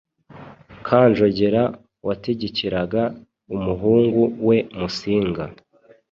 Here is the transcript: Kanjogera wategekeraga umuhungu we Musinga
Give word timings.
Kanjogera 0.85 1.63
wategekeraga 2.07 3.03
umuhungu 3.55 4.21
we 4.47 4.57
Musinga 4.79 5.43